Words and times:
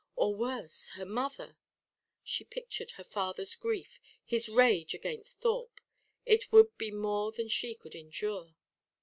Or 0.15 0.33
worse 0.35 0.89
her 0.95 1.05
mother! 1.05 1.57
She 2.23 2.43
pictured 2.43 2.89
her 2.93 3.03
father's 3.03 3.55
grief; 3.55 3.99
his 4.25 4.49
rage 4.49 4.95
against 4.95 5.41
Thorpe. 5.41 5.79
It 6.25 6.51
would 6.51 6.75
be 6.75 6.89
more 6.89 7.31
than 7.31 7.49
she 7.49 7.75
could 7.75 7.93
endure. 7.93 8.55